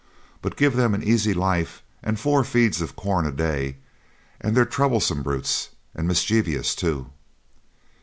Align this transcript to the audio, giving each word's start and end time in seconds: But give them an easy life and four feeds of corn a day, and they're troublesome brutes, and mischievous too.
But 0.41 0.55
give 0.57 0.75
them 0.75 0.95
an 0.95 1.03
easy 1.03 1.31
life 1.31 1.83
and 2.01 2.19
four 2.19 2.43
feeds 2.43 2.81
of 2.81 2.95
corn 2.95 3.27
a 3.27 3.31
day, 3.31 3.77
and 4.39 4.57
they're 4.57 4.65
troublesome 4.65 5.21
brutes, 5.21 5.69
and 5.93 6.07
mischievous 6.07 6.73
too. 6.73 7.11